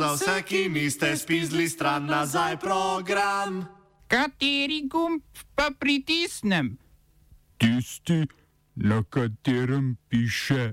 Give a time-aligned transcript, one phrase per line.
[0.00, 3.64] Za vse, ki niste spizli stran nazaj program.
[4.08, 5.22] Kateri gumb
[5.54, 6.78] pa pritisnem?
[7.58, 8.26] Tisti,
[8.74, 10.72] na katerem piše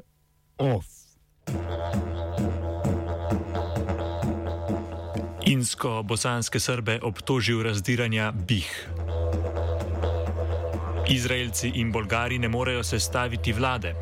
[0.57, 0.85] OF.
[5.45, 8.71] Insko-bosanske Srbe obtožil razdiranja BIH.
[11.09, 13.95] Izraelci in Bolgari ne morejo sestaviti vlade.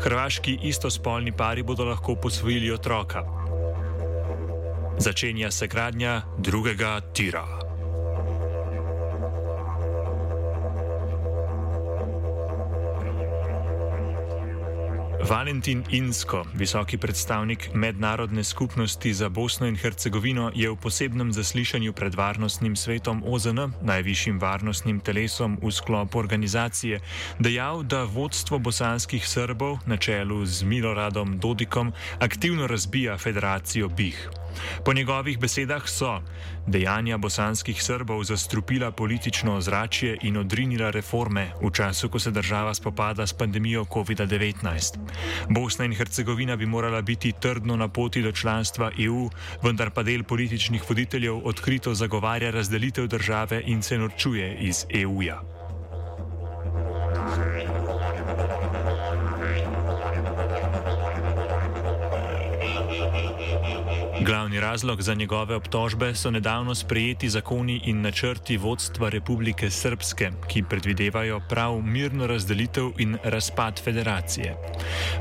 [0.00, 3.24] Hrvaški istospolni pari bodo lahko posvojili otroka.
[4.98, 7.59] Začenja se gradnja drugega tira.
[15.28, 22.14] Valentin Insko, visoki predstavnik mednarodne skupnosti za Bosno in Hercegovino, je v posebnem zaslišanju pred
[22.14, 27.00] Varnostnim svetom OZN, najvišjim varnostnim telesom v sklopu organizacije,
[27.38, 34.40] dejal, da vodstvo bosanskih Srbov na čelu z Miloradom Dodikom aktivno razbija federacijo BIH.
[34.84, 36.20] Po njegovih besedah so
[36.66, 43.26] dejanja bosanskih Srbov zastrupila politično ozračje in odrinila reforme v času, ko se država spopada
[43.26, 44.98] s pandemijo COVID-19.
[45.48, 49.30] Bosna in Hercegovina bi morala biti trdno na poti do članstva EU,
[49.62, 55.59] vendar pa del političnih voditeljev odkrito zagovarja razdelitev države in se norčuje iz EU-ja.
[64.30, 70.62] Glavni razlog za njegove obtožbe so nedavno sprejeti zakoni in načrti vodstva Republike Srpske, ki
[70.62, 74.56] predvidevajo prav mirno razdelitev in razpad federacije.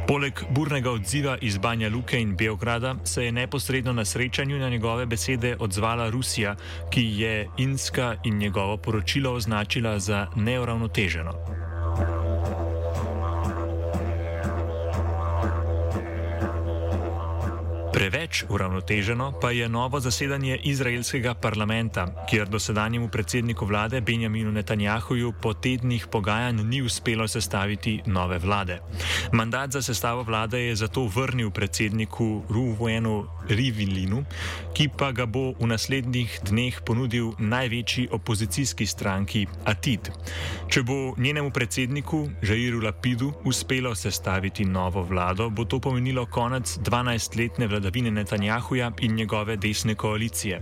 [0.08, 5.06] Poleg burnega odziva iz Banja Luke in Beograda se je neposredno na srečanju na njegove
[5.06, 6.56] besede odzvala Rusija,
[6.92, 11.59] ki je Inska in njegovo poročilo označila za neuravnoteženo.
[18.00, 25.54] Preveč uravnoteženo pa je novo zasedanje izraelskega parlamenta, kjer dosedanjemu predsedniku vlade Benjaminu Netanjahuju po
[25.54, 28.80] tednih pogajanj ni uspelo sestaviti nove vlade.
[29.32, 34.24] Mandat za sestavo vlade je zato vrnil predsedniku Ruvenu Rivilinu,
[34.74, 40.12] ki pa ga bo v naslednjih dneh ponudil največji opozicijski stranki Atid.
[40.72, 47.68] Če bo njenemu predsedniku Žairu Lapidu uspelo sestaviti novo vlado, bo to pomenilo konec 12-letne
[47.68, 50.62] vladavine vladavine Netanjahuja in njegove desne koalicije.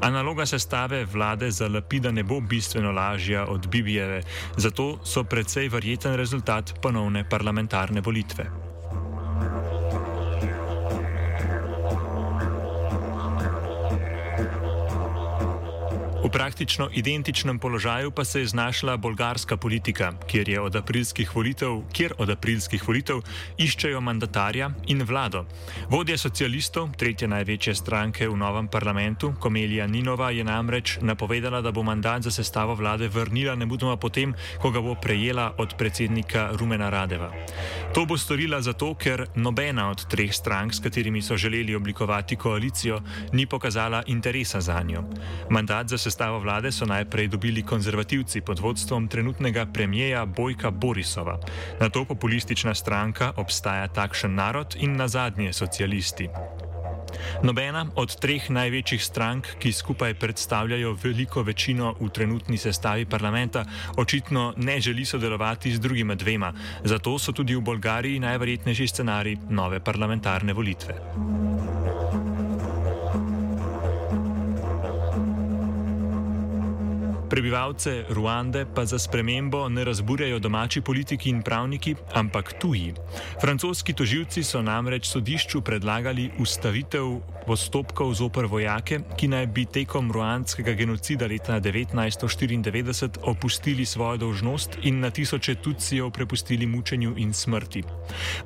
[0.00, 4.22] Analoga sestave vlade za Lapida ne bo bistveno lažja od Bibijeve,
[4.56, 8.63] zato so precej verjeten rezultat ponovne parlamentarne volitve.
[16.24, 22.14] V praktično identičnem položaju pa se je znašla bolgarska politika, kjer, od aprilskih volitev, kjer
[22.18, 23.20] od aprilskih volitev
[23.58, 25.44] iščejo mandatarja in vlado.
[25.92, 31.82] Vodja socialistov, tretje največje stranke v novem parlamentu, Komelija Ninova, je namreč napovedala, da bo
[31.82, 34.32] mandat za sestavo vlade vrnila nemudoma potem,
[34.62, 37.28] ko ga bo prejela od predsednika Rumena Radeva.
[37.94, 42.98] To bo storila zato, ker nobena od treh strank, s katerimi so želeli oblikovati koalicijo,
[43.32, 45.04] ni pokazala interesa za njo.
[45.50, 51.38] Mandat za sestavo vlade so najprej dobili konzervativci pod vodstvom trenutnega premijeja Bojka Borisova.
[51.80, 56.28] Na to populistična stranka obstaja takšen narod in na zadnje socialisti.
[57.42, 63.64] Nobena od treh največjih strank, ki skupaj predstavljajo veliko večino v trenutni sestavi parlamenta,
[63.96, 66.52] očitno ne želi sodelovati z drugima dvema,
[66.84, 71.53] zato so tudi v Bolgariji najverjetnejši scenarij nove parlamentarne volitve.
[77.30, 82.94] Prebivalce Ruande pa za spremembo ne razburjajo domači politiki in pravniki, ampak tuji.
[83.40, 90.72] Francoski toživci so namreč sodišču predlagali ustavitev postopkov zoper vojake, ki naj bi tekom ruandskega
[90.72, 97.82] genocida leta 1994 opustili svojo dolžnost in na tisoče tucijev prepustili mučenju in smrti.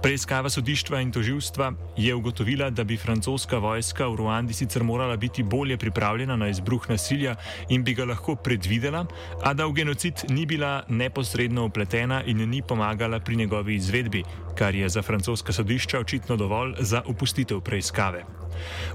[0.02, 5.42] Preiskava sodištva in toživstva je ugotovila, da bi francoska vojska v Ruandi sicer morala biti
[5.42, 7.36] bolje pripravljena na izbruh nasilja
[7.68, 9.06] in bi ga lahko predvidela videla,
[9.42, 14.24] a da v genocid ni bila neposredno upletena in ni pomagala pri njegovi izvedbi,
[14.54, 18.24] kar je za francoska sodišča očitno dovolj za opustitev preiskave.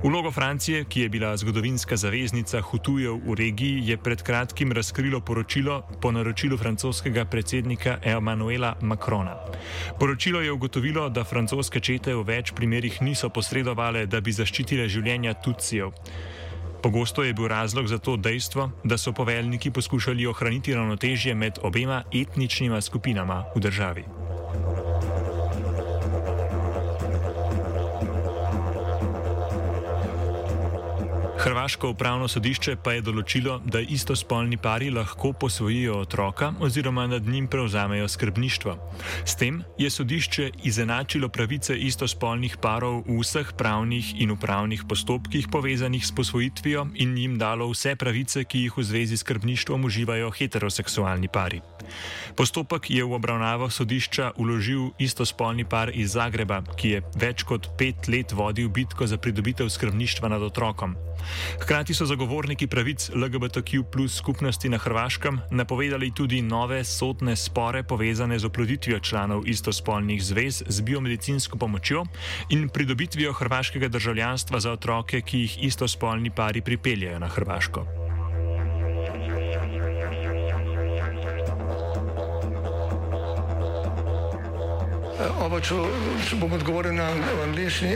[0.03, 5.81] Vlogo Francije, ki je bila zgodovinska zaveznica Hutujev v regiji, je pred kratkim razkrilo poročilo
[6.01, 9.37] po naročilu francoskega predsednika Emmanuela Macrona.
[9.99, 15.33] Poročilo je ugotovilo, da francoske čete v več primerjih niso posredovale, da bi zaščitile življenja
[15.33, 15.91] Tucijev.
[16.83, 22.03] Pogosto je bil razlog za to dejstvo, da so poveljniki poskušali ohraniti ravnotežje med obema
[22.11, 24.03] etničnima skupinama v državi.
[31.43, 37.49] Hrvaško upravno sodišče pa je določilo, da istospolni pari lahko posvojijo otroka oziroma nad njim
[37.51, 38.75] prevzamejo skrbništvo.
[39.27, 46.05] S tem je sodišče izenačilo pravice istospolnih parov v vseh pravnih in upravnih postopkih povezanih
[46.07, 51.27] s posvojitvijo in jim dalo vse pravice, ki jih v zvezi s skrbništvom uživajo heteroseksualni
[51.27, 51.59] pari.
[52.39, 58.07] Postopek je v obravnavo sodišča uložil istospolni par iz Zagreba, ki je več kot pet
[58.07, 60.95] let vodil bitko za pridobitev skrbništva nad otrokom.
[61.61, 68.39] Hkrati so zagovorniki pravic LGBTQ plus skupnosti na Hrvaškem napovedali tudi nove sodne spore povezane
[68.39, 72.05] z oploditvijo članov istospolnih zvez z biomedicinsko pomočjo
[72.49, 77.85] in pridobitvijo hrvaškega državljanstva za otroke, ki jih istospolni pari pripeljajo na Hrvaško.
[85.43, 85.75] Oba, če,
[86.27, 87.09] če bom odgovoril na
[87.45, 87.95] angliški.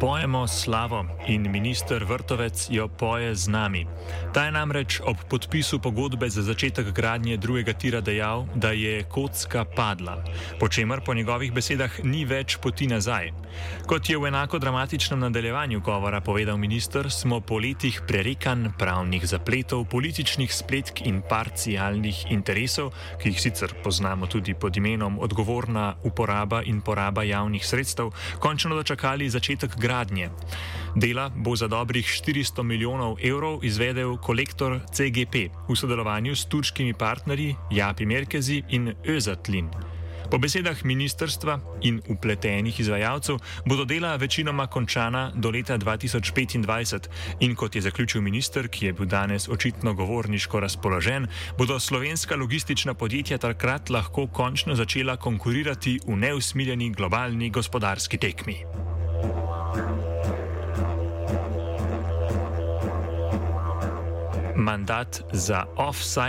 [0.00, 3.86] Pojemo slavo in minister Vrtovec jo poje z nami.
[4.32, 9.64] Ta je namreč ob podpisu pogodbe za začetek gradnje drugega tira dejal, da je kocka
[9.64, 10.24] padla,
[10.60, 13.28] po čemer po njegovih besedah ni več poti nazaj.
[13.86, 19.84] Kot je v enako dramatičnem nadaljevanju govora povedal minister, smo po letih prerekanj, pravnih zapletov,
[19.84, 26.80] političnih spletk in parcialnih interesov, ki jih sicer poznamo tudi pod imenom odgovorna uporaba in
[26.80, 29.89] poraba javnih sredstev, končno dočakali začetek gradnje.
[30.96, 35.34] Dela bo za dobrih 400 milijonov evrov izvedel kolektor CGP
[35.68, 39.70] v sodelovanju s turškimi partnerji Japi Merkezi in Özatlin.
[40.30, 47.08] Po besedah ministerstva in upletenih izvajalcev bodo dela večinoma končana do leta 2025
[47.40, 51.26] in kot je zaključil minister, ki je bil danes očitno govorniško razpoložen,
[51.58, 58.56] bodo slovenska logistična podjetja takrat lahko končno začela konkurirati v neusmiljeni globalni gospodarski tekmi.
[64.60, 66.20] Mandat za offside.